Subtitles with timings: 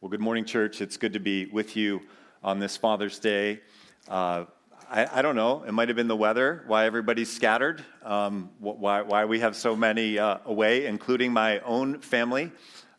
[0.00, 0.80] Well, good morning, church.
[0.80, 2.02] It's good to be with you
[2.40, 3.58] on this Father's Day.
[4.06, 4.44] Uh,
[4.88, 9.02] I, I, don't know, it might have been the weather, why everybody's scattered, um, why,
[9.02, 12.52] why we have so many uh, away, including my own family.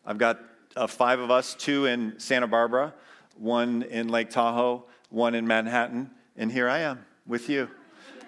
[0.04, 0.40] I've got
[0.76, 2.92] uh, five of us two in Santa Barbara,
[3.38, 7.70] one in Lake Tahoe, one in Manhattan, and here I am with you.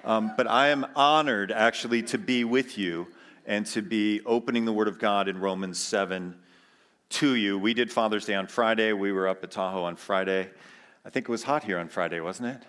[0.02, 3.08] Um, but I am honored actually to be with you
[3.44, 6.36] and to be opening the Word of God in Romans 7
[7.12, 7.58] to you.
[7.58, 8.94] We did Father's Day on Friday.
[8.94, 10.48] We were up at Tahoe on Friday.
[11.04, 12.62] I think it was hot here on Friday, wasn't it?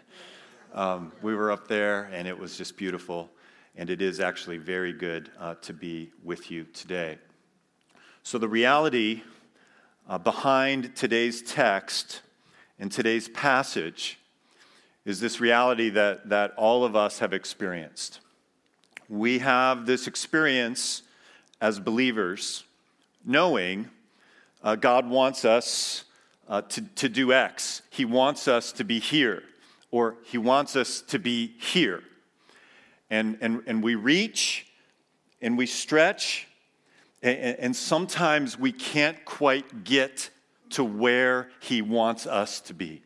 [0.78, 3.30] Um, we were up there, and it was just beautiful.
[3.78, 7.20] And it is actually very good uh, to be with you today.
[8.24, 9.22] So, the reality
[10.10, 12.22] uh, behind today's text
[12.80, 14.20] and today's passage
[15.06, 18.20] is this reality that, that all of us have experienced.
[19.08, 21.04] We have this experience
[21.62, 22.66] as believers,
[23.26, 23.90] knowing
[24.64, 26.06] uh, God wants us
[26.48, 27.82] uh, to, to do X.
[27.90, 29.44] He wants us to be here,
[29.92, 32.04] or He wants us to be here.
[33.10, 34.68] And, and, and we reach
[35.42, 36.48] and we stretch,
[37.22, 40.30] and, and sometimes we can't quite get
[40.72, 43.02] to where He wants us to be.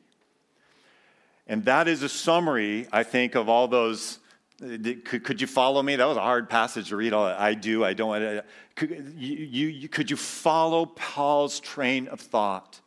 [1.47, 4.19] And that is a summary, I think, of all those
[4.59, 5.95] could, you follow me?
[5.95, 7.13] That was a hard passage to read.
[7.13, 8.43] All I do, I don't.
[8.75, 12.81] Could you, you, could you follow Paul's train of thought?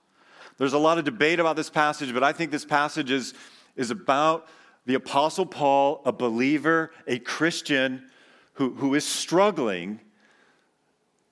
[0.59, 3.35] There's a lot of debate about this passage, but I think this passage is,
[3.77, 4.49] is about
[4.85, 8.11] the Apostle Paul, a believer, a Christian
[8.55, 10.01] who, who is struggling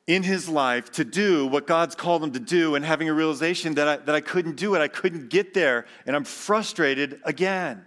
[0.07, 3.75] in his life to do what God's called him to do and having a realization
[3.75, 7.85] that I, that I couldn't do it, I couldn't get there, and I'm frustrated again.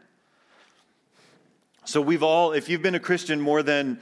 [1.84, 4.00] So we've all, if you've been a Christian more than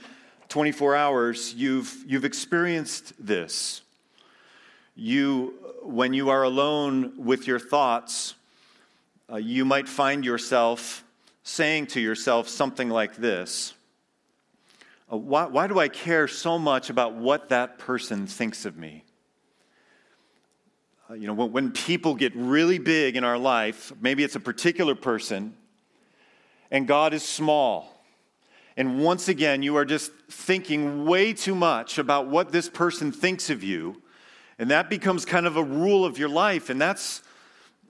[0.50, 3.82] 24 hours, you've, you've experienced this.
[4.96, 8.36] You, when you are alone with your thoughts,
[9.32, 11.04] uh, you might find yourself
[11.44, 13.74] saying to yourself something like this
[15.12, 19.04] uh, why, why do I care so much about what that person thinks of me?
[21.10, 24.40] Uh, you know, when, when people get really big in our life, maybe it's a
[24.40, 25.56] particular person,
[26.72, 28.04] and God is small.
[28.78, 33.50] And once again, you are just thinking way too much about what this person thinks
[33.50, 34.02] of you.
[34.58, 36.70] And that becomes kind of a rule of your life.
[36.70, 37.22] And that's,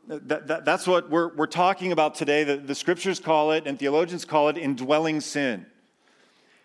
[0.07, 2.43] that, that, that's what we're, we're talking about today.
[2.43, 5.65] The, the scriptures call it, and theologians call it, indwelling sin.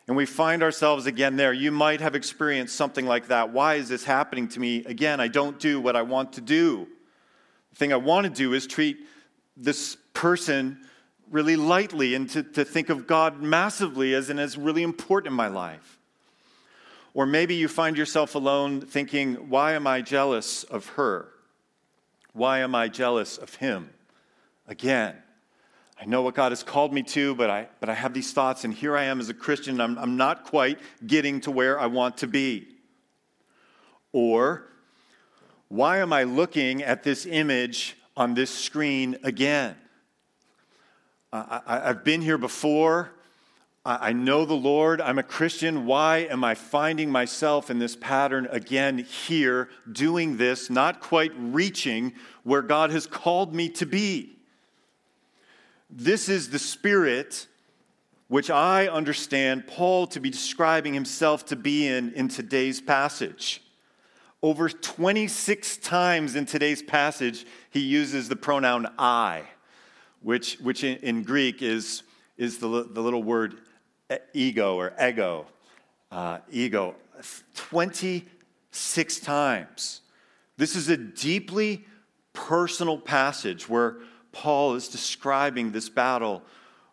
[0.07, 1.53] And we find ourselves again there.
[1.53, 3.53] You might have experienced something like that.
[3.53, 4.85] Why is this happening to me?
[4.85, 6.87] Again, I don't do what I want to do.
[7.71, 8.99] The thing I want to do is treat
[9.57, 10.79] this person
[11.35, 15.37] really lightly and to, to think of God massively as and as really important in
[15.37, 15.99] my life.
[17.13, 21.29] Or maybe you find yourself alone thinking, why am I jealous of her?
[22.35, 23.91] Why am I jealous of him?
[24.69, 25.17] Again,
[26.01, 28.63] I know what God has called me to, but I, but I have these thoughts,
[28.63, 31.87] and here I am as a Christian, I'm, I'm not quite getting to where I
[31.87, 32.69] want to be.
[34.13, 34.69] Or,
[35.67, 39.75] why am I looking at this image on this screen again?
[41.35, 43.11] I, have been here before.
[43.85, 45.01] I, I know the Lord.
[45.01, 45.85] I'm a Christian.
[45.85, 52.13] Why am I finding myself in this pattern again here, doing this, not quite reaching
[52.45, 54.37] where God has called me to be?
[55.91, 57.49] This is the spirit
[58.29, 63.61] which I understand Paul to be describing himself to be in in today's passage.
[64.41, 69.45] Over 26 times in today's passage, he uses the pronoun I
[70.25, 72.03] which, which in, in Greek is,
[72.37, 73.59] is the, the little word
[74.33, 75.47] ego or ego.
[76.11, 76.97] Uh, ego.
[77.55, 80.01] 26 times.
[80.57, 81.85] This is a deeply
[82.33, 83.99] personal passage where
[84.33, 86.43] Paul is describing this battle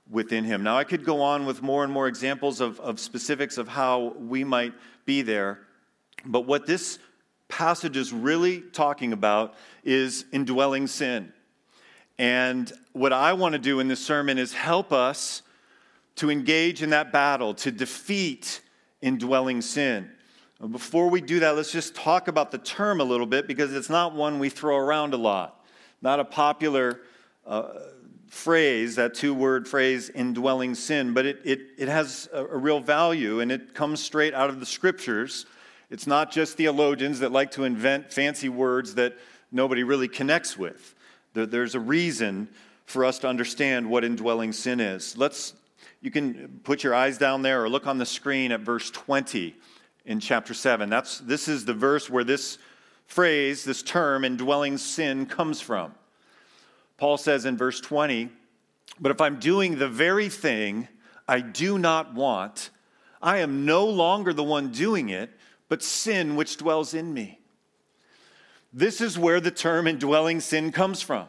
[0.10, 0.62] within him.
[0.62, 4.14] Now, I could go on with more and more examples of, of specifics of how
[4.20, 4.74] we might
[5.06, 5.60] be there,
[6.26, 7.00] but what this
[7.48, 11.32] passage is really talking about is indwelling sin.
[12.22, 15.42] And what I want to do in this sermon is help us
[16.18, 18.62] to engage in that battle, to defeat
[19.02, 20.08] indwelling sin.
[20.70, 23.90] Before we do that, let's just talk about the term a little bit because it's
[23.90, 25.66] not one we throw around a lot.
[26.04, 27.00] Not a popular
[27.44, 27.70] uh,
[28.28, 32.80] phrase, that two word phrase, indwelling sin, but it, it, it has a, a real
[32.80, 35.48] value and it comes straight out of the scriptures.
[35.90, 39.18] It's not just theologians that like to invent fancy words that
[39.52, 40.94] nobody really connects with.
[41.34, 42.50] There's a reason
[42.86, 45.18] for us to understand what indwelling sin is.
[45.18, 45.54] Let's,
[46.02, 49.56] you can put your eyes down there or look on the screen at verse 20
[50.06, 50.90] in chapter 7.
[50.90, 52.58] That's, this is the verse where this
[53.08, 55.94] phrase, this term, indwelling sin, comes from.
[56.98, 58.30] Paul says in verse 20,
[59.00, 60.88] But if I'm doing the very thing
[61.28, 62.70] I do not want,
[63.22, 65.32] I am no longer the one doing it,
[65.70, 67.41] but sin which dwells in me.
[68.74, 71.28] This is where the term indwelling sin comes from.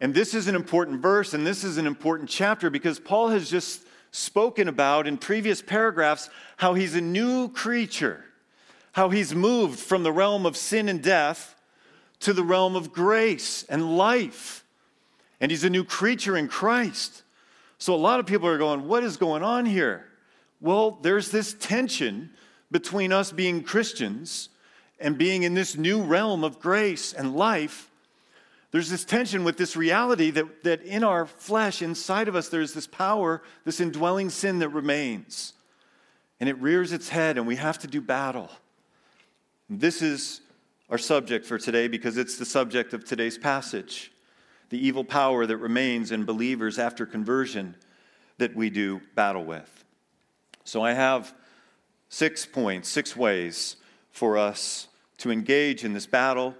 [0.00, 3.50] And this is an important verse, and this is an important chapter because Paul has
[3.50, 8.26] just spoken about in previous paragraphs how he's a new creature
[8.96, 11.54] how he's moved from the realm of sin and death
[12.18, 14.64] to the realm of grace and life.
[15.38, 17.22] And he's a new creature in Christ.
[17.76, 20.06] So a lot of people are going, What is going on here?
[20.62, 22.30] Well, there's this tension
[22.70, 24.48] between us being Christians
[24.98, 27.90] and being in this new realm of grace and life.
[28.70, 32.74] There's this tension with this reality that, that in our flesh, inside of us, there's
[32.74, 35.52] this power, this indwelling sin that remains.
[36.40, 38.50] And it rears its head, and we have to do battle.
[39.70, 40.40] This is
[40.90, 44.12] our subject for today because it's the subject of today's passage
[44.68, 47.76] the evil power that remains in believers after conversion
[48.38, 49.84] that we do battle with.
[50.64, 51.32] So I have
[52.08, 53.76] six points, six ways
[54.16, 56.54] for us to engage in this battle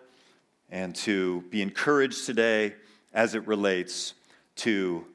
[0.69, 2.75] and to be encouraged today
[3.15, 4.13] as it relates
[4.57, 5.07] to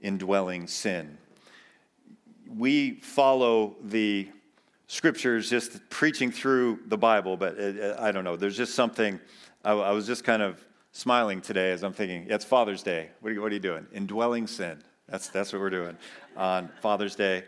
[0.00, 1.18] indwelling sin.
[2.56, 4.30] We follow the
[4.86, 8.34] scriptures, just preaching through the Bible, but it, it, I don't know.
[8.34, 9.20] There's just something,
[9.62, 10.58] I, was just kind of
[10.92, 13.10] smiling today as I'm thinking, it's Father's Day.
[13.20, 13.86] What are, you, what are you doing?
[13.92, 14.82] Indwelling sin.
[15.06, 15.98] That's, that's what we're doing
[16.34, 17.44] on Father's Day.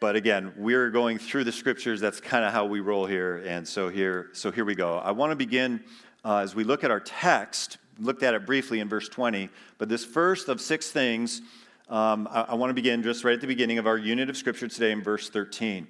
[0.00, 2.00] But again, we're going through the scriptures.
[2.00, 3.44] That's kind of how we roll here.
[3.46, 4.96] And so here, so here we go.
[4.96, 5.84] I want to begin
[6.24, 9.90] uh, as we look at our text, looked at it briefly in verse 20, but
[9.90, 11.42] this first of six things,
[11.90, 14.38] um, I, I want to begin just right at the beginning of our unit of
[14.38, 15.86] scripture today in verse 13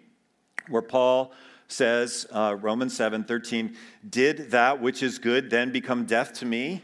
[0.68, 1.32] where Paul
[1.68, 3.76] says, uh, Romans 7 13,
[4.08, 6.82] did that which is good then become death to me?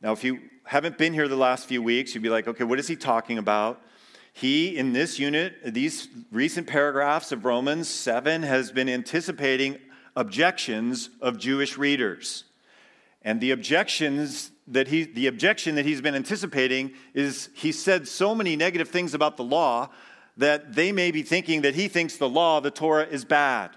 [0.00, 2.80] Now, if you haven't been here the last few weeks, you'd be like, okay, what
[2.80, 3.80] is he talking about?
[4.32, 9.78] He, in this unit, these recent paragraphs of Romans 7, has been anticipating
[10.16, 12.44] objections of Jewish readers.
[13.22, 18.34] And the objections that he, the objection that he's been anticipating is he said so
[18.34, 19.90] many negative things about the law
[20.36, 23.70] that they may be thinking that he thinks the law, the Torah, is bad.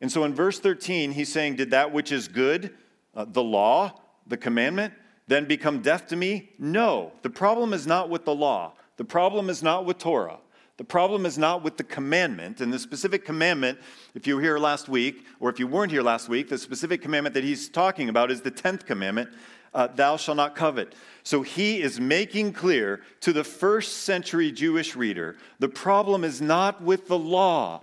[0.00, 2.74] And so in verse 13, he's saying, Did that which is good,
[3.14, 4.92] uh, the law, the commandment,
[5.26, 6.50] then become death to me?
[6.58, 7.12] No.
[7.22, 8.74] The problem is not with the law.
[8.98, 10.38] The problem is not with Torah.
[10.76, 12.60] The problem is not with the commandment.
[12.60, 13.78] And the specific commandment,
[14.14, 17.00] if you were here last week, or if you weren't here last week, the specific
[17.02, 19.30] commandment that he's talking about is the 10th commandment
[19.74, 20.94] uh, thou shalt not covet.
[21.22, 26.82] So he is making clear to the first century Jewish reader the problem is not
[26.82, 27.82] with the law,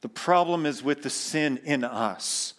[0.00, 2.54] the problem is with the sin in us.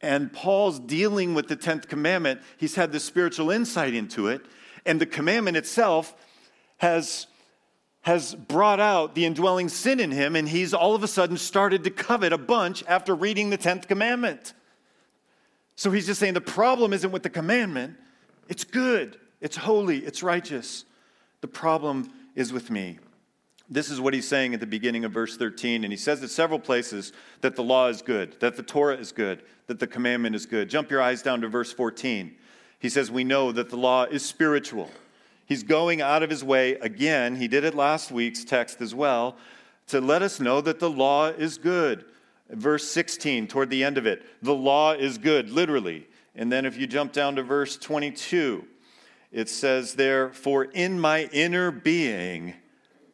[0.00, 4.40] And Paul's dealing with the 10th commandment, he's had the spiritual insight into it,
[4.86, 6.16] and the commandment itself
[6.80, 7.26] has
[8.02, 11.84] has brought out the indwelling sin in him, and he's all of a sudden started
[11.84, 14.54] to covet a bunch after reading the 10th commandment.
[15.76, 17.96] So he's just saying the problem isn't with the commandment,
[18.48, 20.86] it's good, it's holy, it's righteous.
[21.42, 22.98] The problem is with me.
[23.68, 26.30] This is what he's saying at the beginning of verse 13, and he says at
[26.30, 27.12] several places
[27.42, 30.68] that the law is good, that the Torah is good, that the commandment is good.
[30.70, 32.34] Jump your eyes down to verse 14.
[32.78, 34.90] He says, We know that the law is spiritual.
[35.50, 39.36] He's going out of his way again, he did it last week's text as well,
[39.88, 42.04] to let us know that the law is good.
[42.50, 46.06] Verse 16, toward the end of it, the law is good, literally.
[46.36, 48.64] And then if you jump down to verse 22,
[49.32, 52.54] it says there, For in my inner being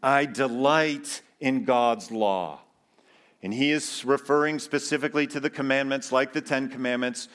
[0.02, 2.60] I delight in God's law.
[3.42, 7.28] And he is referring specifically to the commandments like the Ten Commandments.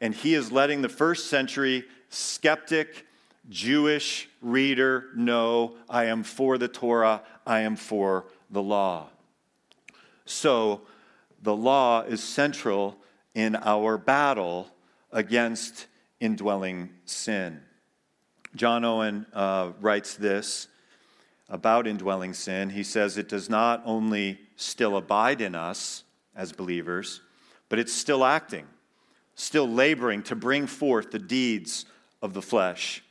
[0.00, 3.06] And he is letting the first century skeptic
[3.48, 9.08] Jewish reader know I am for the Torah, I am for the law.
[10.24, 10.82] So,
[11.42, 12.96] the law is central
[13.34, 14.68] in our battle
[15.10, 15.86] against
[16.20, 17.60] indwelling sin.
[18.54, 20.68] John Owen uh, writes this
[21.48, 22.70] about indwelling sin.
[22.70, 26.04] He says it does not only still abide in us
[26.36, 27.22] as believers,
[27.68, 28.66] but it's still acting,
[29.34, 31.86] still laboring to bring forth the deeds
[32.22, 33.02] of the flesh.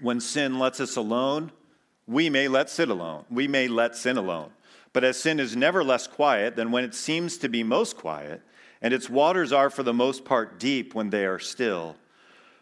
[0.00, 1.52] When sin lets us alone,
[2.06, 3.24] we may let sin alone.
[3.30, 4.50] We may let sin alone.
[4.92, 8.42] But as sin is never less quiet than when it seems to be most quiet,
[8.80, 11.96] and its waters are for the most part deep when they are still,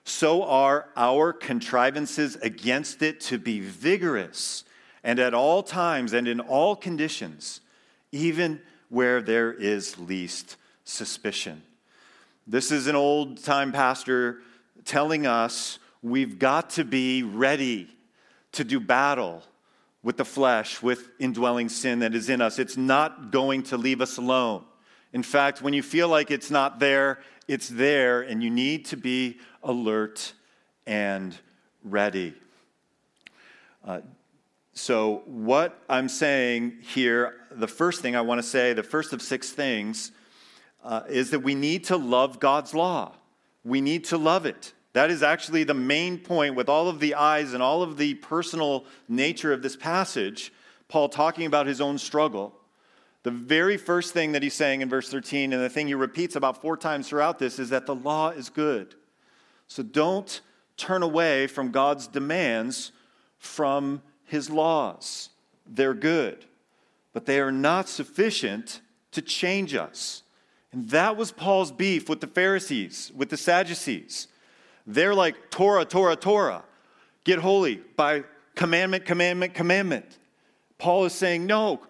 [0.05, 4.65] so are our contrivances against it to be vigorous
[5.03, 7.61] and at all times and in all conditions,
[8.13, 11.63] even where there is least suspicion.
[12.47, 14.43] This is an old time pastor
[14.85, 17.89] telling us we've got to be ready
[18.53, 19.43] to do battle
[20.03, 22.59] with the flesh, with indwelling sin that is in us.
[22.59, 24.65] It's not going to leave us alone.
[25.13, 28.97] In fact, when you feel like it's not there, it's there, and you need to
[28.97, 30.33] be alert
[30.87, 31.37] and
[31.83, 32.35] ready.
[33.85, 34.01] Uh,
[34.75, 39.23] so, what I'm saying here, the first thing I want to say, the first of
[39.23, 40.13] six things,
[40.85, 43.13] uh, is that we need to love God's law.
[43.65, 44.73] We need to love it.
[44.97, 48.15] That is actually the main point with all of the eyes and all of the
[48.15, 50.55] personal nature of this passage.
[50.89, 52.55] Paul talking about his own struggle.
[53.23, 56.35] The very first thing that he's saying in verse 13, and the thing he repeats
[56.35, 58.95] about four times throughout this, is that the law is good.
[59.69, 60.41] So don't
[60.79, 62.91] turn away from God's demands
[63.37, 65.29] from his laws.
[65.67, 66.47] They're good,
[67.13, 68.81] but they are not sufficient
[69.13, 70.23] to change us.
[70.73, 74.29] And that was Paul's beef with the Pharisees, with the Sadducees.
[74.87, 76.65] They're like Torah, Torah, Torah.
[77.25, 78.25] Get holy by
[78.55, 80.19] commandment, commandment, commandment.
[80.79, 81.81] Paul is saying, no,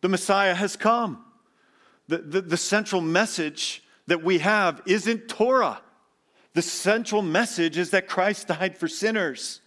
[0.00, 1.24] the Messiah has come.
[2.08, 5.80] The, the, the, central message that we have isn't Torah.
[6.54, 9.60] The central message is that Christ died for sinners.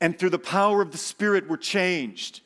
[0.00, 2.42] And through the power of the Spirit, we're changed.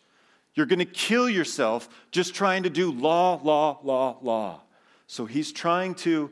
[0.54, 4.62] You're going to kill yourself just trying to do law, law, law, law.
[5.06, 6.30] So he's trying to,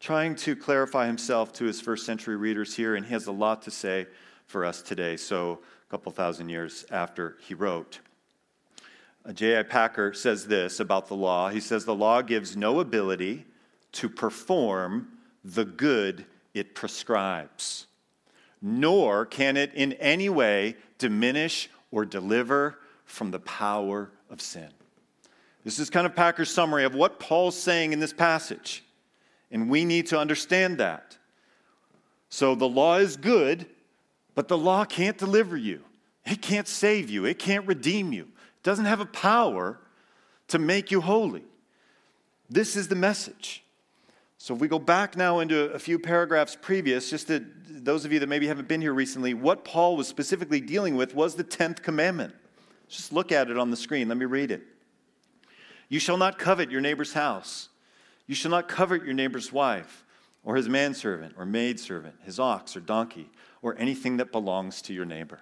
[0.00, 3.62] trying to clarify himself to his first century readers here, and he has a lot
[3.62, 4.06] to say
[4.46, 5.16] for us today.
[5.16, 8.00] So, a couple thousand years after he wrote.
[9.24, 9.62] Uh, J.I.
[9.64, 11.48] Packer says this about the law.
[11.48, 13.44] He says, The law gives no ability
[13.92, 15.08] to perform
[15.44, 17.86] the good it prescribes,
[18.60, 24.68] nor can it in any way diminish or deliver from the power of sin.
[25.64, 28.84] This is kind of Packer's summary of what Paul's saying in this passage.
[29.50, 31.16] And we need to understand that.
[32.28, 33.66] So the law is good,
[34.34, 35.82] but the law can't deliver you,
[36.24, 39.80] it can't save you, it can't redeem you It doesn't have a power
[40.48, 41.44] to make you holy.
[42.50, 43.64] This is the message.
[44.38, 48.12] So if we go back now into a few paragraphs previous, just to those of
[48.12, 51.44] you that maybe haven't been here recently, what Paul was specifically dealing with was the
[51.44, 52.34] 10th commandment.
[52.88, 54.08] Just look at it on the screen.
[54.08, 54.62] Let me read it.
[55.88, 57.68] You shall not covet your neighbor's house.
[58.28, 60.04] You shall not covet your neighbor's wife,
[60.44, 63.28] or his manservant, or maidservant, his ox or donkey,
[63.62, 65.40] or anything that belongs to your neighbor.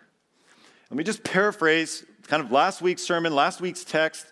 [0.91, 4.27] Let me just paraphrase kind of last week's sermon, last week's text.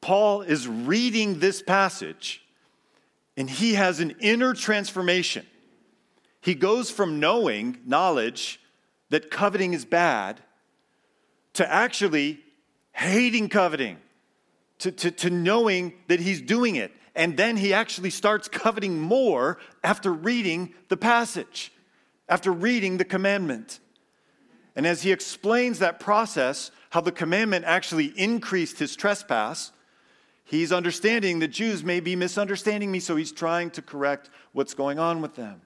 [0.00, 2.42] Paul is reading this passage
[3.36, 5.46] and he has an inner transformation.
[6.40, 8.60] He goes from knowing, knowledge,
[9.10, 10.40] that coveting is bad
[11.54, 12.40] to actually
[12.92, 13.98] hating coveting,
[14.80, 16.92] to, to, to knowing that he's doing it.
[17.18, 21.72] And then he actually starts coveting more after reading the passage,
[22.28, 23.80] after reading the commandment.
[24.76, 29.72] And as he explains that process, how the commandment actually increased his trespass,
[30.44, 35.00] he's understanding the Jews may be misunderstanding me, so he's trying to correct what's going
[35.00, 35.60] on with them.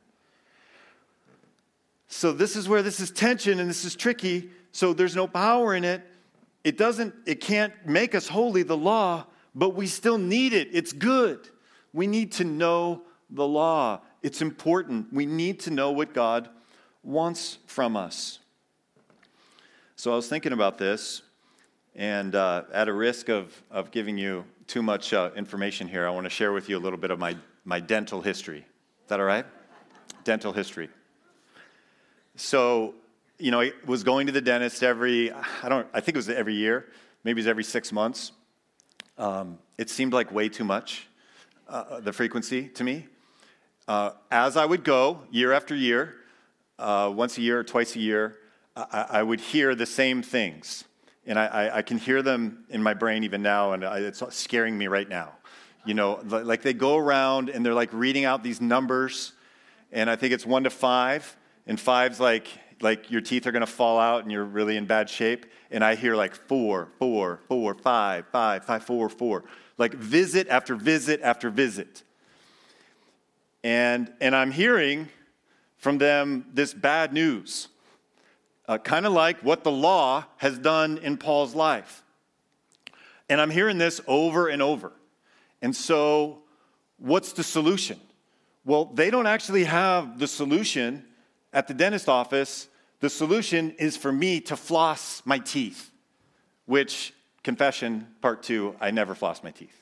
[2.09, 4.49] So this is where this is tension and this is tricky.
[4.73, 6.01] So there's no power in it.
[6.65, 10.69] It doesn't, it can't make us holy, the law, but we still need it.
[10.73, 11.49] It's good.
[11.93, 14.01] We need to know the law.
[14.23, 15.13] It's important.
[15.13, 16.49] We need to know what God
[17.03, 18.39] wants from us.
[19.97, 21.23] So I was thinking about this,
[21.95, 26.11] and uh, at a risk of, of giving you too much uh, information here, I
[26.11, 28.59] want to share with you a little bit of my, my dental history.
[28.59, 29.47] Is that all right?
[30.25, 30.89] dental history.
[32.37, 32.95] So,
[33.39, 36.29] you know, I was going to the dentist every, I don't, I think it was
[36.29, 36.87] every year,
[37.25, 38.33] maybe it was every six months.
[39.23, 41.07] Um, it seemed like way too much,
[41.69, 43.07] uh, the frequency to me.
[43.87, 46.17] Uh, as I would go year after year,
[46.81, 48.37] uh, once a year or twice a year,
[48.75, 50.83] I, I would hear the same things.
[51.25, 54.77] And I, I, I, can hear them in my brain even now, and it's scaring
[54.77, 55.35] me right now.
[55.85, 59.35] You know, like they go around and they're like reading out these numbers,
[59.93, 61.37] and I think it's one to five,
[61.69, 62.49] and five's like,
[62.83, 65.47] like your teeth are going to fall out and you're really in bad shape.
[65.71, 69.45] And I hear like four, four, four, five, five, five, four, four.
[69.79, 72.03] Like visit after visit after visit.
[73.65, 75.09] And, and I'm hearing
[75.77, 77.69] from them this bad news
[78.69, 82.03] uh, kind of like what the law has done in Paul's life.
[83.29, 84.93] And I'm hearing this over and over.
[85.61, 86.43] And so,
[86.99, 88.01] what's the solution?
[88.65, 91.05] Well, they don't actually have the solution
[91.53, 92.69] at the dentist office.
[93.03, 95.91] The solution is for me to floss my teeth,
[96.67, 99.77] which, confession part two, I never floss my teeth.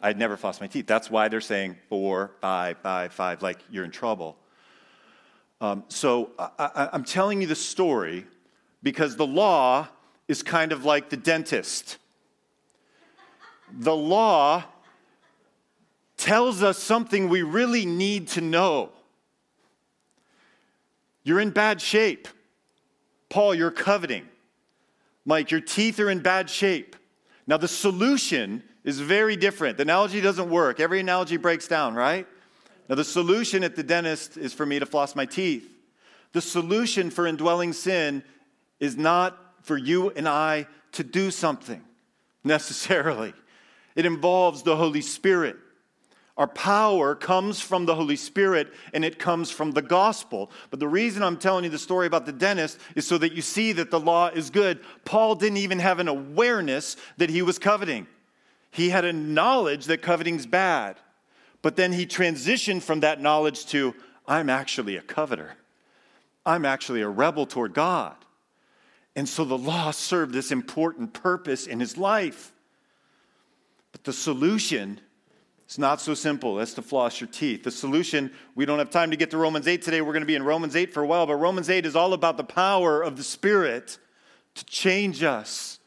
[0.00, 0.86] I'd never floss my teeth.
[0.86, 4.38] That's why they're saying four, five, five, five, like you're in trouble.
[5.60, 8.24] Um, so I, am telling you the story
[8.82, 9.86] because the law
[10.26, 11.98] is kind of like the dentist.
[13.70, 14.64] The law
[16.16, 18.92] tells us something we really need to know.
[21.22, 22.28] You're in bad shape.
[23.32, 24.28] Paul, you're coveting.
[25.24, 26.96] Mike, your teeth are in bad shape.
[27.46, 29.78] Now, the solution is very different.
[29.78, 30.80] The analogy doesn't work.
[30.80, 32.26] Every analogy breaks down, right?
[32.90, 35.66] Now, the solution at the dentist is for me to floss my teeth.
[36.32, 38.22] The solution for indwelling sin
[38.80, 41.82] is not for you and I to do something
[42.44, 43.32] necessarily,
[43.96, 45.56] it involves the Holy Spirit.
[46.36, 50.50] Our power comes from the Holy Spirit and it comes from the gospel.
[50.70, 53.42] But the reason I'm telling you the story about the dentist is so that you
[53.42, 54.80] see that the law is good.
[55.04, 58.06] Paul didn't even have an awareness that he was coveting,
[58.70, 60.96] he had a knowledge that coveting's bad.
[61.60, 63.94] But then he transitioned from that knowledge to,
[64.26, 65.52] I'm actually a coveter.
[66.44, 68.16] I'm actually a rebel toward God.
[69.14, 72.52] And so the law served this important purpose in his life.
[73.92, 75.00] But the solution
[75.72, 77.62] it's not so simple as to floss your teeth.
[77.62, 80.02] The solution, we don't have time to get to Romans 8 today.
[80.02, 82.12] We're going to be in Romans 8 for a while, but Romans 8 is all
[82.12, 83.96] about the power of the Spirit
[84.54, 85.78] to change us.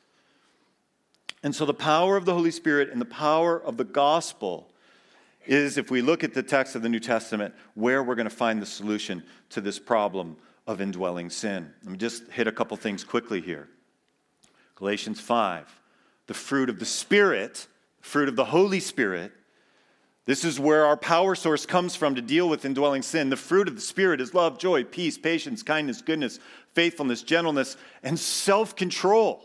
[1.44, 4.72] And so, the power of the Holy Spirit and the power of the gospel
[5.46, 8.36] is, if we look at the text of the New Testament, where we're going to
[8.36, 11.72] find the solution to this problem of indwelling sin.
[11.84, 13.68] Let me just hit a couple things quickly here.
[14.78, 15.80] Galatians 5,
[16.26, 17.68] the fruit of the Spirit,
[18.02, 19.32] fruit of the Holy Spirit
[20.26, 23.30] this is where our power source comes from to deal with indwelling sin.
[23.30, 26.40] The fruit of the Spirit is love, joy, peace, patience, kindness, goodness,
[26.74, 29.44] faithfulness, gentleness, and self control.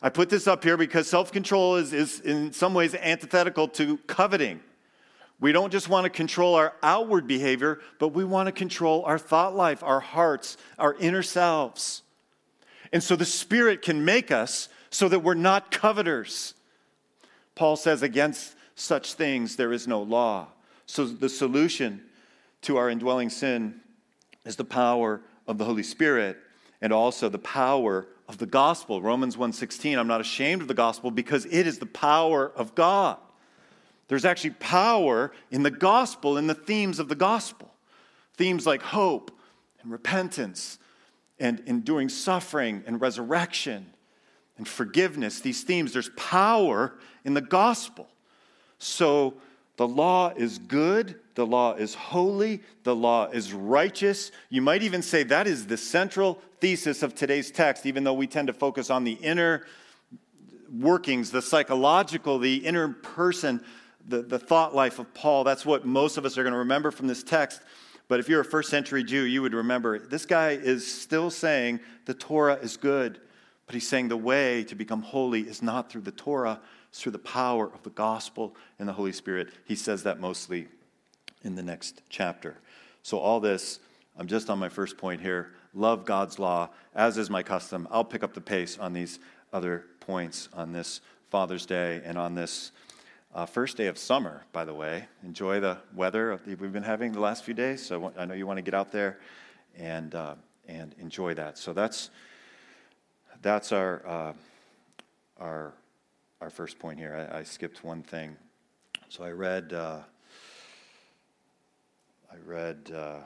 [0.00, 3.98] I put this up here because self control is, is in some ways antithetical to
[4.06, 4.60] coveting.
[5.40, 9.18] We don't just want to control our outward behavior, but we want to control our
[9.18, 12.02] thought life, our hearts, our inner selves.
[12.94, 16.54] And so the Spirit can make us so that we're not coveters.
[17.54, 20.48] Paul says against such things there is no law.
[20.86, 22.02] So the solution
[22.62, 23.80] to our indwelling sin
[24.44, 26.38] is the power of the Holy Spirit
[26.80, 29.00] and also the power of the gospel.
[29.00, 33.18] Romans 1:16, I'm not ashamed of the gospel because it is the power of God.
[34.08, 37.72] There's actually power in the gospel in the themes of the gospel.
[38.36, 39.30] Themes like hope
[39.82, 40.78] and repentance
[41.38, 43.92] and enduring suffering and resurrection
[44.56, 45.40] and forgiveness.
[45.40, 48.08] These themes, there's power in the gospel.
[48.84, 49.34] So
[49.78, 54.30] the law is good, the law is holy, the law is righteous.
[54.50, 58.26] You might even say that is the central thesis of today's text, even though we
[58.26, 59.64] tend to focus on the inner
[60.78, 63.64] workings, the psychological, the inner person,
[64.06, 65.44] the, the thought life of Paul.
[65.44, 67.62] That's what most of us are going to remember from this text.
[68.08, 71.80] But if you're a first century Jew, you would remember this guy is still saying
[72.04, 73.18] the Torah is good,
[73.64, 76.60] but he's saying the way to become holy is not through the Torah,
[76.94, 79.48] through the power of the gospel and the Holy Spirit.
[79.64, 80.68] He says that mostly
[81.42, 82.56] in the next chapter.
[83.02, 83.80] So, all this,
[84.16, 85.50] I'm just on my first point here.
[85.74, 87.88] Love God's law, as is my custom.
[87.90, 89.18] I'll pick up the pace on these
[89.52, 92.70] other points on this Father's Day and on this
[93.34, 95.06] uh, first day of summer, by the way.
[95.24, 97.84] Enjoy the weather we've been having the last few days.
[97.84, 99.18] So, I know you want to get out there
[99.76, 100.36] and, uh,
[100.68, 101.58] and enjoy that.
[101.58, 102.10] So, that's,
[103.42, 104.32] that's our, uh,
[105.38, 105.72] our
[106.40, 107.28] our first point here.
[107.32, 108.36] I, I skipped one thing.
[109.08, 110.00] So I read, uh,
[112.30, 113.20] I read uh,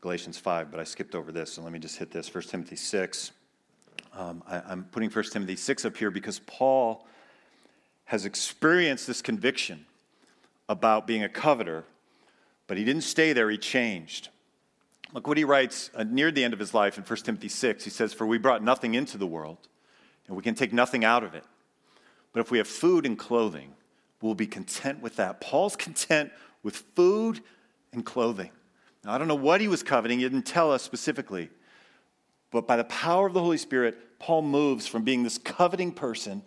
[0.00, 1.54] Galatians 5, but I skipped over this.
[1.54, 3.32] So let me just hit this 1 Timothy 6.
[4.14, 7.06] Um, I, I'm putting 1 Timothy 6 up here because Paul
[8.06, 9.86] has experienced this conviction
[10.68, 11.84] about being a coveter,
[12.66, 14.28] but he didn't stay there, he changed.
[15.12, 17.84] Look what he writes uh, near the end of his life in 1 Timothy 6.
[17.84, 19.58] He says, For we brought nothing into the world
[20.26, 21.44] and we can take nothing out of it.
[22.32, 23.72] But if we have food and clothing,
[24.20, 25.40] we'll be content with that.
[25.40, 26.30] Paul's content
[26.62, 27.40] with food
[27.92, 28.50] and clothing.
[29.04, 31.50] Now, I don't know what he was coveting, he didn't tell us specifically.
[32.50, 36.42] But by the power of the Holy Spirit, Paul moves from being this coveting person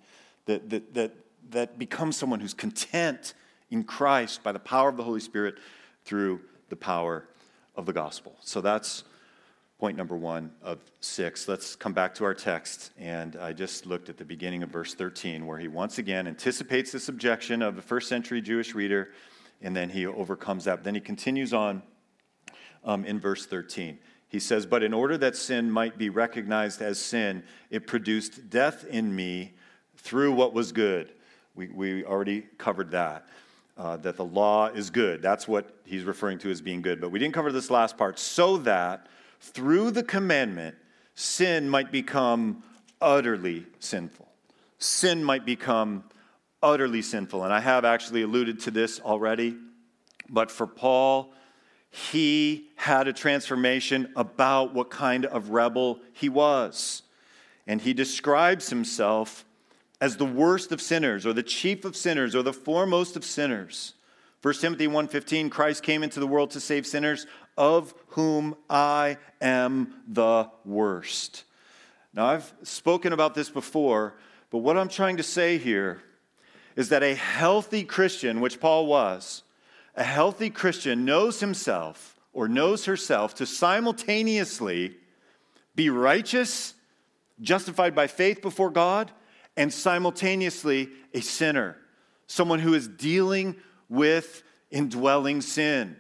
[0.46, 1.14] that, that, that,
[1.52, 3.34] that becomes someone who's content
[3.70, 5.58] in Christ by the power of the Holy Spirit
[6.06, 7.26] through the power
[7.76, 8.36] of the gospel.
[8.42, 9.04] So that's
[9.80, 11.48] point number one of six.
[11.48, 12.92] Let's come back to our text.
[13.00, 16.92] And I just looked at the beginning of verse 13, where he once again anticipates
[16.92, 19.12] this objection of the first century Jewish reader,
[19.62, 20.84] and then he overcomes that.
[20.84, 21.82] Then he continues on
[22.84, 23.98] um, in verse 13.
[24.28, 28.86] He says, But in order that sin might be recognized as sin, it produced death
[28.86, 29.54] in me
[29.96, 31.14] through what was good.
[31.56, 33.28] We, we already covered that.
[33.78, 35.22] Uh, that the law is good.
[35.22, 37.00] That's what he's referring to as being good.
[37.00, 38.20] But we didn't cover this last part.
[38.20, 39.08] So that
[39.40, 40.76] through the commandment,
[41.16, 42.64] sin might become
[43.02, 44.28] utterly sinful.
[44.78, 46.04] Sin might become
[46.62, 47.44] utterly sinful.
[47.44, 49.58] And I have actually alluded to this already.
[50.30, 51.34] But for Paul,
[51.90, 57.04] he had a transformation about what kind of rebel he was.
[57.66, 59.46] And he describes himself
[60.02, 63.94] as the worst of sinners or the chief of sinners or the foremost of sinners.
[64.42, 70.02] 1 Timothy 1:15 Christ came into the world to save sinners of whom I am
[70.08, 71.44] the worst.
[72.14, 74.16] Now I've spoken about this before,
[74.50, 76.02] but what I'm trying to say here
[76.78, 79.44] is that a healthy Christian, which Paul was,
[79.96, 84.96] a healthy Christian knows himself or knows herself to simultaneously
[85.76, 86.76] be righteous,
[87.42, 89.12] justified by faith before God,
[89.58, 91.76] and simultaneously a sinner,
[92.28, 93.58] someone who is dealing
[93.90, 95.98] with indwelling sin.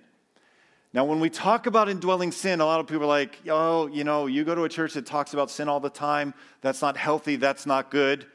[0.93, 4.03] Now, when we talk about indwelling sin, a lot of people are like, oh, you
[4.03, 6.33] know, you go to a church that talks about sin all the time.
[6.61, 7.35] That's not healthy.
[7.35, 8.25] That's not good.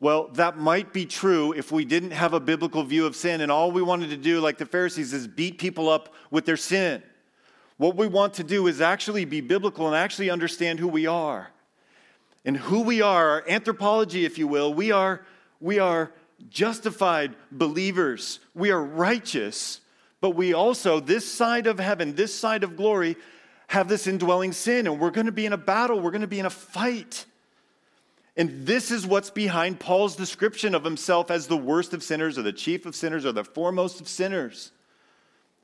[0.00, 3.50] Well, that might be true if we didn't have a biblical view of sin and
[3.50, 7.02] all we wanted to do, like the Pharisees, is beat people up with their sin.
[7.78, 11.50] What we want to do is actually be biblical and actually understand who we are
[12.44, 15.24] and who we are, our anthropology, if you will, we are,
[15.60, 16.12] we are
[16.50, 18.40] justified believers.
[18.54, 19.80] We are righteous,
[20.20, 23.16] but we also, this side of heaven, this side of glory,
[23.68, 26.26] have this indwelling sin, and we're going to be in a battle, we're going to
[26.26, 27.26] be in a fight.
[28.36, 32.42] And this is what's behind Paul's description of himself as the worst of sinners, or
[32.42, 34.72] the chief of sinners, or the foremost of sinners.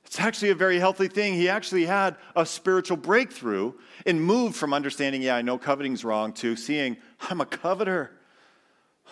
[0.05, 1.35] It's actually a very healthy thing.
[1.35, 3.73] He actually had a spiritual breakthrough
[4.05, 8.11] and moved from understanding, yeah, I know coveting's wrong, to seeing, I'm a coveter.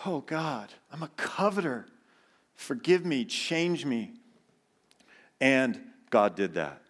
[0.05, 1.85] Oh, God, I'm a coveter.
[2.55, 4.11] Forgive me, change me.
[5.39, 6.81] And God did that.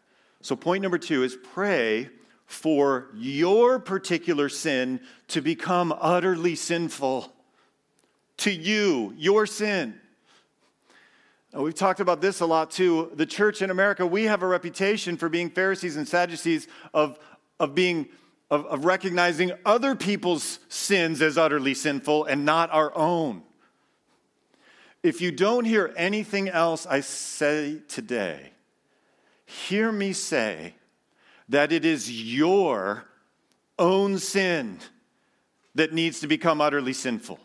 [0.42, 2.10] So, point number two is pray
[2.46, 5.00] for your particular sin
[5.30, 7.34] to become utterly sinful.
[8.38, 9.96] To you, your sin.
[11.54, 13.12] We've talked about this a lot too.
[13.14, 17.20] The church in America, we have a reputation for being Pharisees and Sadducees, of,
[17.60, 18.08] of being
[18.54, 23.42] of, of recognizing other people's sins as utterly sinful and not our own.
[25.02, 28.52] If you don't hear anything else I say today,
[29.48, 30.76] hear me say
[31.50, 33.06] that it is your
[33.80, 34.78] own sin
[35.74, 37.40] that needs to become utterly sinful.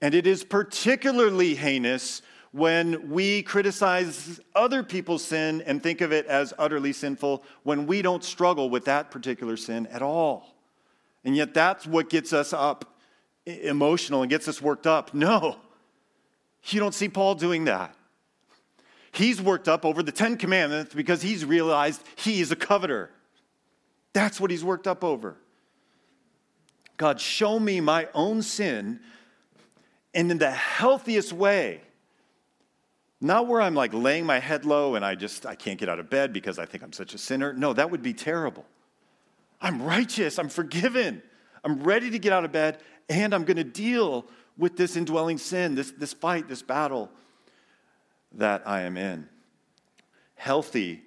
[0.00, 2.22] And it is particularly heinous
[2.56, 8.00] when we criticize other people's sin and think of it as utterly sinful when we
[8.00, 10.54] don't struggle with that particular sin at all.
[11.22, 12.96] And yet that's what gets us up
[13.44, 15.12] emotional and gets us worked up.
[15.12, 15.56] No,
[16.64, 17.94] you don't see Paul doing that.
[19.12, 23.10] He's worked up over the Ten Commandments because he's realized he is a coveter.
[24.14, 25.36] That's what he's worked up over.
[26.96, 29.00] God, show me my own sin,
[30.14, 31.82] and in the healthiest way,
[33.20, 35.98] not where I'm like laying my head low and I just I can't get out
[35.98, 37.52] of bed because I think I'm such a sinner.
[37.52, 38.64] No, that would be terrible.
[39.60, 41.22] I'm righteous, I'm forgiven.
[41.64, 44.26] I'm ready to get out of bed and I'm going to deal
[44.58, 47.10] with this indwelling sin, this, this fight, this battle
[48.32, 49.28] that I am in.
[50.34, 51.02] Healthy,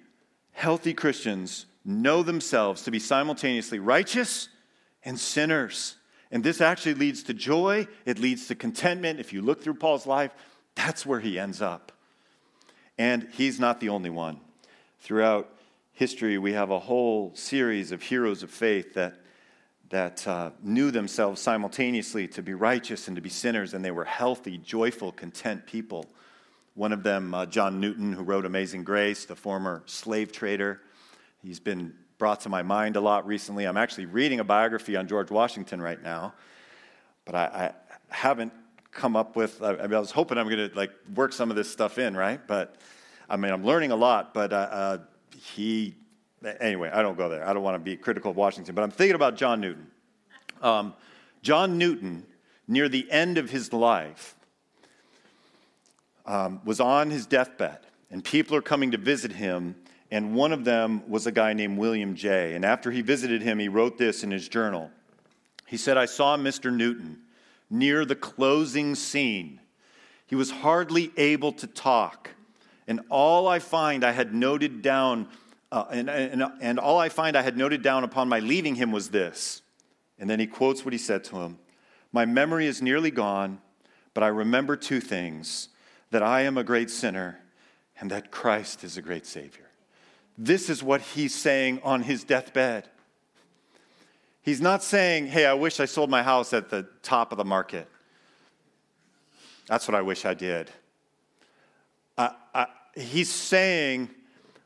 [0.52, 4.48] healthy Christians know themselves to be simultaneously righteous
[5.04, 5.96] and sinners.
[6.30, 9.18] And this actually leads to joy, it leads to contentment.
[9.20, 10.32] If you look through Paul's life,
[10.74, 11.92] that's where he ends up.
[13.00, 14.40] And he's not the only one.
[14.98, 15.48] Throughout
[15.94, 19.14] history, we have a whole series of heroes of faith that,
[19.88, 24.04] that uh, knew themselves simultaneously to be righteous and to be sinners, and they were
[24.04, 26.04] healthy, joyful, content people.
[26.74, 30.82] One of them, uh, John Newton, who wrote Amazing Grace, the former slave trader.
[31.42, 33.64] He's been brought to my mind a lot recently.
[33.64, 36.34] I'm actually reading a biography on George Washington right now,
[37.24, 37.72] but I,
[38.10, 38.52] I haven't
[38.92, 39.62] come up with.
[39.62, 42.16] I, mean, I was hoping I'm going to like work some of this stuff in,
[42.16, 42.40] right?
[42.46, 42.76] But
[43.28, 44.34] I mean, I'm learning a lot.
[44.34, 44.98] But uh, uh,
[45.36, 45.94] he,
[46.60, 47.46] anyway, I don't go there.
[47.46, 48.74] I don't want to be critical of Washington.
[48.74, 49.86] But I'm thinking about John Newton.
[50.62, 50.94] Um,
[51.42, 52.26] John Newton,
[52.68, 54.36] near the end of his life,
[56.26, 57.78] um, was on his deathbed,
[58.10, 59.76] and people are coming to visit him.
[60.12, 62.56] And one of them was a guy named William Jay.
[62.56, 64.90] And after he visited him, he wrote this in his journal.
[65.66, 66.72] He said, I saw Mr.
[66.72, 67.20] Newton
[67.70, 69.60] near the closing scene.
[70.26, 72.30] He was hardly able to talk.
[72.86, 75.28] And all I find I had noted down,
[75.70, 78.90] uh, and, and, and all I find I had noted down upon my leaving him
[78.90, 79.62] was this.
[80.18, 81.58] And then he quotes what he said to him
[82.12, 83.60] My memory is nearly gone.
[84.12, 85.68] but I remember two things
[86.10, 87.38] that I am a great sinner
[88.00, 89.70] and that Christ is a great Savior.
[90.36, 92.88] This is what he's saying on his deathbed.
[94.42, 97.44] He's not saying, Hey, I wish I sold my house at the top of the
[97.44, 97.88] market.
[99.66, 100.70] That's what I wish I did.
[102.18, 104.10] I, he's saying,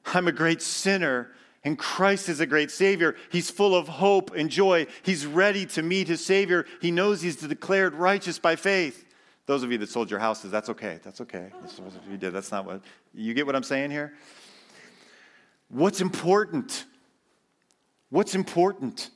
[0.06, 1.30] I'm a great sinner
[1.64, 3.16] and Christ is a great Savior.
[3.30, 4.86] He's full of hope and joy.
[5.02, 6.66] He's ready to meet his Savior.
[6.80, 9.06] He knows he's declared righteous by faith.
[9.46, 11.00] Those of you that sold your houses, that's okay.
[11.02, 11.50] That's okay.
[11.60, 12.32] That's what you did.
[12.32, 12.82] That's not what
[13.14, 14.14] you get what I'm saying here?
[15.68, 16.84] What's important?
[18.10, 19.10] What's important?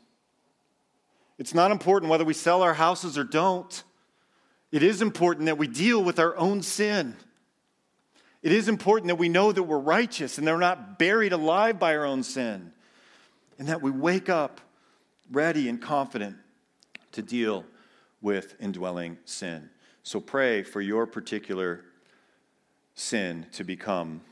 [1.38, 3.82] It's not important whether we sell our houses or don't.
[4.72, 7.16] It is important that we deal with our own sin.
[8.42, 11.78] It is important that we know that we're righteous and that we're not buried alive
[11.78, 12.72] by our own sin,
[13.58, 14.60] and that we wake up
[15.30, 16.36] ready and confident
[17.12, 17.64] to deal
[18.20, 19.70] with indwelling sin.
[20.02, 21.84] So pray for your particular
[22.94, 24.22] sin to become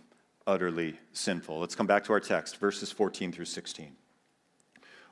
[0.47, 1.59] utterly sinful.
[1.59, 3.95] Let's come back to our text, verses 14 through 16.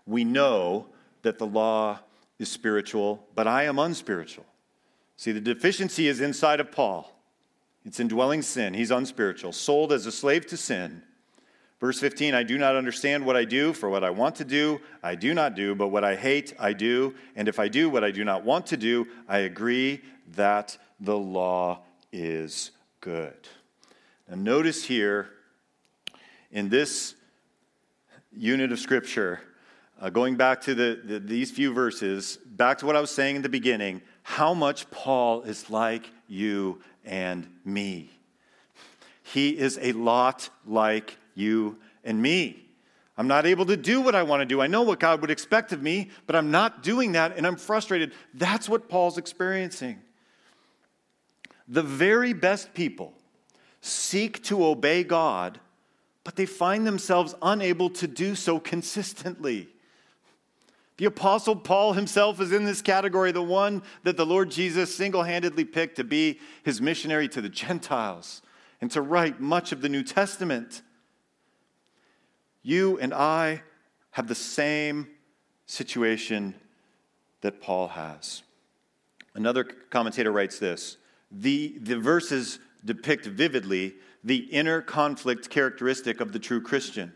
[0.07, 0.87] We know
[1.25, 1.99] that the law
[2.39, 4.47] is spiritual, but I am unspiritual.
[5.17, 7.11] See, the deficiency is inside of Paul.
[7.85, 8.73] It's indwelling sin.
[8.75, 11.03] He's unspiritual, sold as a slave to sin.
[11.81, 14.81] Verse 15, I do not understand what I do, for what I want to do,
[15.03, 17.15] I do not do, but what I hate, I do.
[17.37, 20.03] And if I do what I do not want to do, I agree
[20.35, 21.83] that the law
[22.13, 23.37] is good.
[24.29, 25.29] Now, notice here
[26.51, 27.17] in this
[28.33, 29.41] unit of Scripture,
[30.05, 33.37] uh, going back to the, the, these few verses, back to what I was saying
[33.37, 38.11] in the beginning, how much Paul is like you and me.
[39.23, 42.67] He is a lot like you and me.
[43.17, 44.61] I'm not able to do what I want to do.
[44.61, 47.57] I know what God would expect of me, but I'm not doing that and I'm
[47.57, 48.13] frustrated.
[48.35, 50.03] That's what Paul's experiencing.
[51.67, 53.15] The very best people
[53.81, 55.61] seek to obey God,
[56.25, 59.71] but they find themselves unable to do so consistently.
[60.97, 65.25] The Apostle Paul himself is in this category, the one that the Lord Jesus single
[65.25, 68.43] handedly picked to be his missionary to the Gentiles
[68.81, 70.83] and to write much of the New Testament.
[72.63, 73.63] You and I
[74.13, 75.09] have the same
[75.67, 76.55] situation
[77.41, 78.43] that Paul has.
[79.35, 80.97] Another commentator writes this
[81.31, 87.13] the, the verses depict vividly the inner conflict characteristic of the true Christian.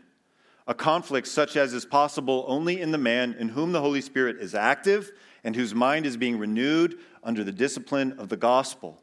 [0.69, 4.37] A conflict such as is possible only in the man in whom the Holy Spirit
[4.37, 5.11] is active
[5.43, 9.01] and whose mind is being renewed under the discipline of the gospel.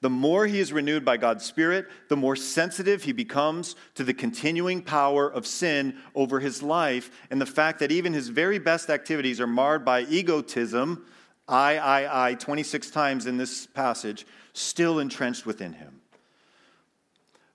[0.00, 4.14] The more he is renewed by God's Spirit, the more sensitive he becomes to the
[4.14, 8.88] continuing power of sin over his life and the fact that even his very best
[8.88, 11.04] activities are marred by egotism,
[11.46, 16.01] I, I, I, 26 times in this passage, still entrenched within him.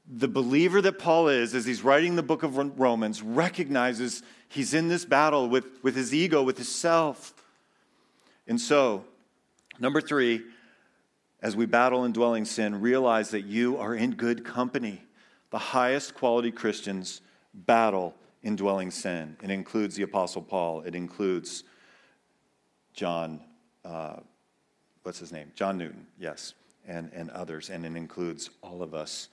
[0.10, 4.88] The believer that Paul is, as he's writing the book of Romans, recognizes he's in
[4.88, 7.34] this battle with, with his ego, with his self.
[8.48, 9.04] And so,
[9.80, 10.44] number three,
[11.42, 15.02] as we battle indwelling sin, realize that you are in good company.
[15.50, 17.22] The highest quality Christians
[17.54, 19.36] battle indwelling sin.
[19.44, 21.64] It includes the Apostle Paul, it includes
[22.94, 23.42] John,
[23.84, 24.18] uh,
[25.04, 25.52] what's his name?
[25.54, 26.54] John Newton, yes
[26.88, 29.28] and, and others, and it includes all of us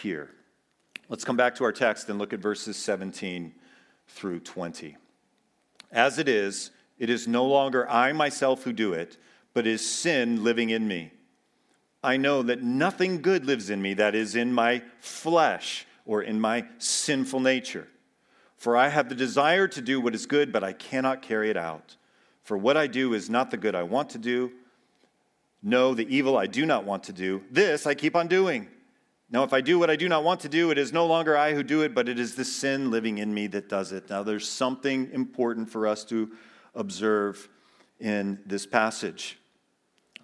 [0.00, 0.30] here.
[1.08, 3.54] Let's come back to our text and look at verses 17
[4.08, 4.96] through 20.
[5.92, 9.16] As it is, it is no longer I myself who do it,
[9.52, 11.12] but is sin living in me.
[12.02, 16.40] I know that nothing good lives in me, that is, in my flesh or in
[16.40, 17.88] my sinful nature.
[18.56, 21.56] For I have the desire to do what is good, but I cannot carry it
[21.56, 21.96] out.
[22.42, 24.52] For what I do is not the good I want to do
[25.66, 28.68] no, the evil I do not want to do, this I keep on doing.
[29.34, 31.36] Now, if I do what I do not want to do, it is no longer
[31.36, 34.08] I who do it, but it is the sin living in me that does it.
[34.08, 36.30] Now, there's something important for us to
[36.72, 37.48] observe
[37.98, 39.36] in this passage.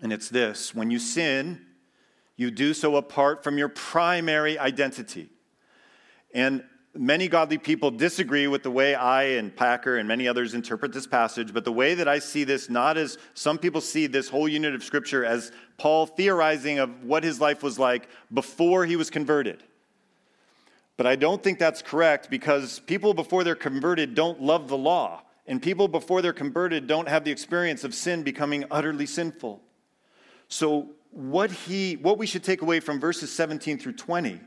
[0.00, 1.60] And it's this when you sin,
[2.36, 5.28] you do so apart from your primary identity.
[6.32, 6.62] And
[6.94, 11.06] many godly people disagree with the way I and Packer and many others interpret this
[11.06, 14.48] passage, but the way that I see this, not as some people see this whole
[14.48, 19.10] unit of Scripture as Paul theorizing of what his life was like before he was
[19.10, 19.62] converted.
[20.96, 25.22] But I don't think that's correct because people before they're converted don't love the law,
[25.46, 29.62] and people before they're converted don't have the experience of sin becoming utterly sinful.
[30.48, 34.40] So, what, he, what we should take away from verses 17 through 20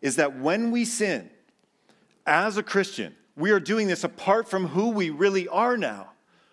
[0.00, 1.28] is that when we sin,
[2.26, 6.08] as a Christian, we are doing this apart from who we really are now,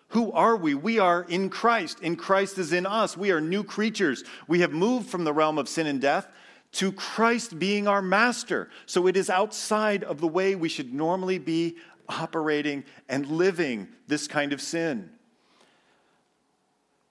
[0.08, 0.74] Who are we?
[0.74, 3.16] We are in Christ, and Christ is in us.
[3.16, 4.24] We are new creatures.
[4.48, 6.26] We have moved from the realm of sin and death
[6.72, 8.70] to Christ being our master.
[8.86, 11.76] So it is outside of the way we should normally be
[12.08, 15.10] operating and living this kind of sin.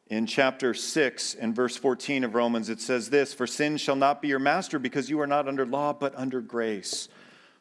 [0.10, 4.22] In chapter 6 and verse 14 of Romans, it says this For sin shall not
[4.22, 7.10] be your master because you are not under law, but under grace.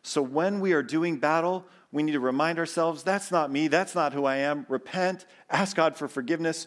[0.09, 3.95] So when we are doing battle, we need to remind ourselves that's not me, that's
[3.95, 4.67] not who I am.
[4.69, 6.67] Repent, ask God for forgiveness,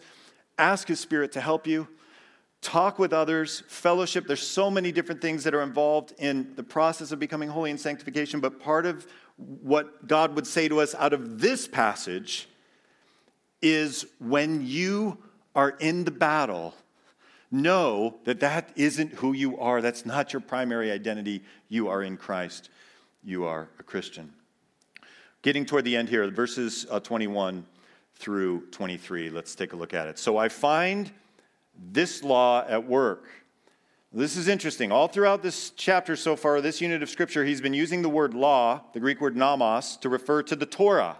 [0.58, 1.88] ask His Spirit to help you
[2.60, 4.28] talk with others, fellowship.
[4.28, 7.80] There's so many different things that are involved in the process of becoming holy and
[7.80, 9.04] sanctification, but part of
[9.36, 12.48] what God would say to us out of this passage
[13.60, 15.18] is when you
[15.56, 16.74] are in the battle,
[17.50, 19.82] know that that isn't who you are.
[19.82, 21.42] That's not your primary identity.
[21.68, 22.70] You are in Christ.
[23.24, 24.32] You are a Christian.
[25.42, 27.64] Getting toward the end here, verses uh, 21
[28.16, 29.30] through 23.
[29.30, 30.18] Let's take a look at it.
[30.18, 31.10] So I find
[31.92, 33.28] this law at work.
[34.12, 34.90] This is interesting.
[34.90, 38.34] All throughout this chapter so far, this unit of scripture, he's been using the word
[38.34, 41.16] law, the Greek word nomos, to refer to the Torah.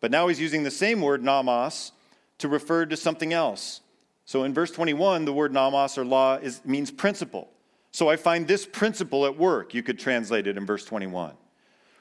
[0.00, 1.92] But now he's using the same word nomos
[2.38, 3.82] to refer to something else.
[4.24, 7.50] So in verse 21, the word nomos or law is, means principle.
[7.92, 9.74] So I find this principle at work.
[9.74, 11.34] You could translate it in verse 21.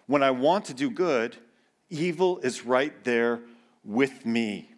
[0.06, 1.36] When I want to do good,
[1.89, 3.39] evil is right there
[3.84, 4.71] with me.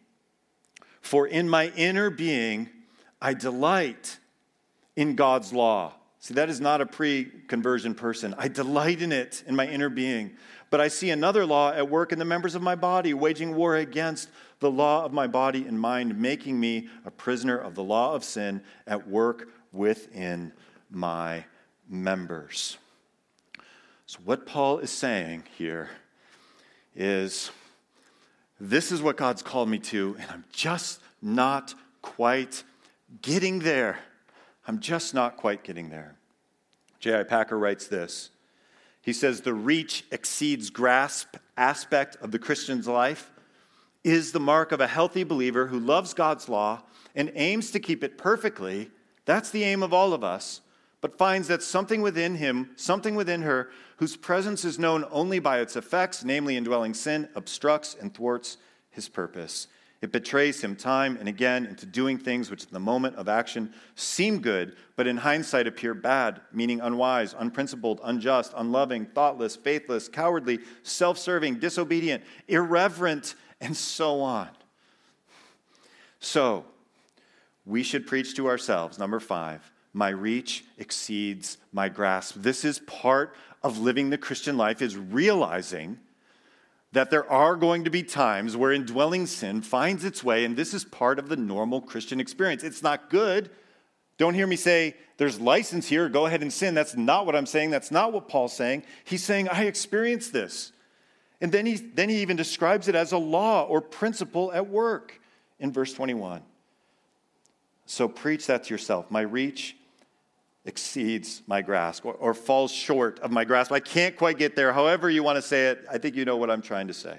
[1.02, 2.70] For in my inner being,
[3.22, 4.20] I delight
[4.96, 5.94] in God's law.
[6.20, 8.36] See, that is not a pre conversion person.
[8.38, 10.32] I delight in it in my inner being.
[10.70, 13.76] But I see another law at work in the members of my body, waging war
[13.76, 18.14] against the law of my body and mind, making me a prisoner of the law
[18.14, 20.54] of sin at work within
[20.92, 21.46] my
[21.90, 22.78] members.
[24.06, 25.90] So, what Paul is saying here
[26.96, 27.52] is
[28.60, 32.64] this is what God's called me to, and I'm just not quite
[33.22, 34.00] getting there.
[34.68, 36.16] I'm just not quite getting there.
[37.00, 37.24] J.I.
[37.24, 38.30] Packer writes this.
[39.02, 43.32] He says, The reach exceeds grasp aspect of the Christian's life
[44.04, 46.82] is the mark of a healthy believer who loves God's law
[47.16, 48.92] and aims to keep it perfectly.
[49.26, 50.62] That's the aim of all of us,
[51.02, 55.60] but finds that something within him, something within her, whose presence is known only by
[55.60, 58.58] its effects, namely indwelling sin, obstructs and thwarts
[58.92, 59.68] his purpose.
[60.02, 63.72] It betrays him time and again into doing things which, in the moment of action,
[63.94, 70.60] seem good, but in hindsight appear bad, meaning unwise, unprincipled, unjust, unloving, thoughtless, faithless, cowardly,
[70.82, 74.50] self serving, disobedient, irreverent, and so on.
[76.20, 76.66] So,
[77.64, 78.98] we should preach to ourselves.
[78.98, 82.36] Number five, my reach exceeds my grasp.
[82.38, 86.00] This is part of living the Christian life, is realizing
[86.94, 90.74] that there are going to be times where indwelling sin finds its way, and this
[90.74, 92.64] is part of the normal Christian experience.
[92.64, 93.50] It's not good.
[94.18, 96.74] Don't hear me say, there's license here, go ahead and sin.
[96.74, 97.70] That's not what I'm saying.
[97.70, 98.84] That's not what Paul's saying.
[99.04, 100.72] He's saying, I experienced this.
[101.40, 105.20] And then he, then he even describes it as a law or principle at work
[105.60, 106.42] in verse 21.
[107.86, 109.10] So preach that to yourself.
[109.10, 109.76] My reach
[110.66, 113.72] exceeds my grasp or, or, falls short of my grasp.
[113.72, 114.72] I can't quite get there.
[114.72, 117.18] However, you want to say it, I think you know what I'm trying to say.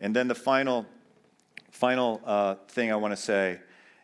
[0.00, 0.84] And then the final,
[1.70, 3.60] final uh, thing I want to say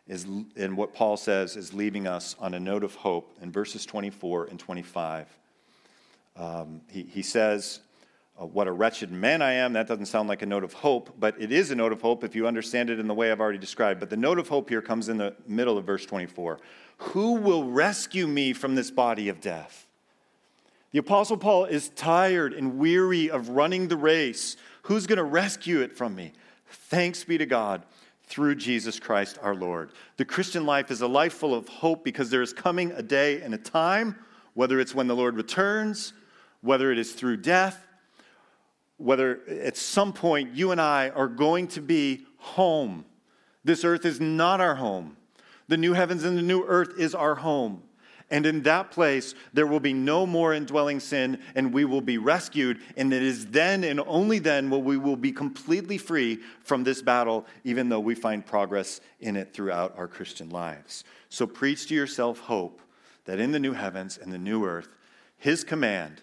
[0.07, 0.23] is,
[0.55, 4.45] and what Paul says is leaving us on a note of hope in verses 24
[4.45, 5.27] and 25.
[6.37, 7.81] Um, he, he says,
[8.39, 9.73] uh, What a wretched man I am.
[9.73, 12.23] That doesn't sound like a note of hope, but it is a note of hope
[12.23, 13.99] if you understand it in the way I've already described.
[13.99, 16.59] But the note of hope here comes in the middle of verse 24.
[16.97, 19.85] Who will rescue me from this body of death?
[20.91, 24.55] The Apostle Paul is tired and weary of running the race.
[24.83, 26.31] Who's going to rescue it from me?
[26.67, 27.83] Thanks be to God
[28.27, 29.91] through Jesus Christ our Lord.
[30.17, 33.41] The Christian life is a life full of hope because there is coming a day
[33.41, 34.15] and a time,
[34.53, 36.13] whether it's when the Lord returns,
[36.61, 37.84] whether it is through death,
[38.97, 43.05] whether at some point you and I are going to be home.
[43.63, 45.17] This earth is not our home.
[45.67, 47.81] The new heavens and the new earth is our home.
[48.31, 52.17] And in that place, there will be no more indwelling sin, and we will be
[52.17, 52.79] rescued.
[52.97, 57.03] And it is then and only then will we will be completely free from this
[57.03, 61.03] battle, even though we find progress in it throughout our Christian lives.
[61.29, 62.81] So preach to yourself hope
[63.25, 64.89] that in the new heavens and the new earth,
[65.37, 66.21] his command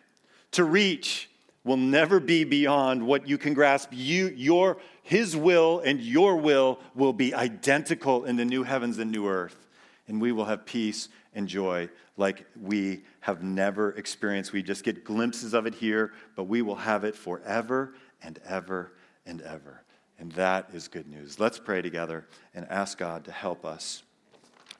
[0.53, 1.29] to reach
[1.65, 3.91] will never be beyond what you can grasp.
[3.93, 9.13] You, your, his will and your will will be identical in the new heavens and
[9.13, 9.67] new earth.
[10.09, 14.53] And we will have peace and joy like we have never experienced.
[14.53, 18.93] We just get glimpses of it here, but we will have it forever and ever
[19.25, 19.83] and ever.
[20.19, 21.39] And that is good news.
[21.41, 24.03] Let's pray together and ask God to help us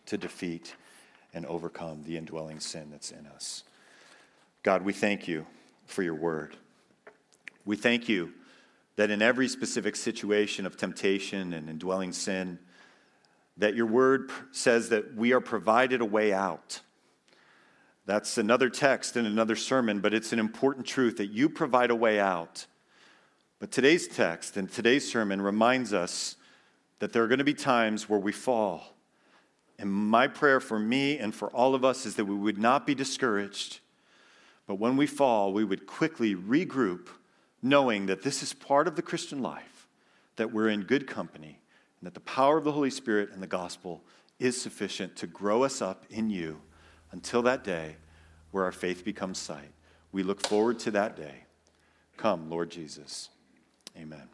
[0.07, 0.75] to defeat
[1.33, 3.65] and overcome the indwelling sin that's in us.
[4.63, 5.47] God, we thank you
[5.87, 6.57] for your word.
[7.65, 8.33] We thank you
[8.97, 12.59] that in every specific situation of temptation and indwelling sin,
[13.57, 16.81] that your word says that we are provided a way out.
[18.05, 21.95] That's another text and another sermon, but it's an important truth that you provide a
[21.95, 22.67] way out.
[23.61, 26.37] But today's text and today's sermon reminds us
[26.99, 28.97] that there are going to be times where we fall.
[29.79, 32.87] And my prayer for me and for all of us is that we would not
[32.87, 33.81] be discouraged,
[34.67, 37.09] but when we fall, we would quickly regroup,
[37.63, 39.87] knowing that this is part of the Christian life,
[40.37, 41.61] that we're in good company,
[42.01, 44.03] and that the power of the Holy Spirit and the gospel
[44.39, 46.61] is sufficient to grow us up in you
[47.13, 47.97] until that day
[48.51, 49.71] where our faith becomes sight.
[50.11, 51.45] We look forward to that day.
[52.17, 53.31] Come, Lord Jesus.
[53.97, 54.29] Amen.